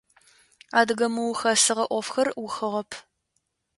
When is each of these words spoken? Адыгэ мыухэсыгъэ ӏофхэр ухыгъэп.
Адыгэ 0.79 1.07
мыухэсыгъэ 1.13 1.85
ӏофхэр 1.91 2.27
ухыгъэп. 2.43 2.91